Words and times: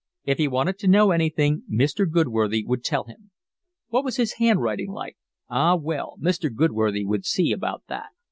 If 0.23 0.39
he 0.39 0.47
wanted 0.47 0.79
to 0.79 0.87
know 0.87 1.11
anything 1.11 1.61
Mr. 1.71 2.09
Goodworthy 2.09 2.63
would 2.65 2.83
tell 2.83 3.03
him. 3.03 3.29
What 3.89 4.03
was 4.03 4.17
his 4.17 4.37
handwriting 4.39 4.89
like? 4.91 5.15
Ah 5.47 5.75
well, 5.75 6.15
Mr. 6.19 6.51
Goodworthy 6.51 7.05
would 7.05 7.23
see 7.23 7.51
about 7.51 7.83
that. 7.87 8.09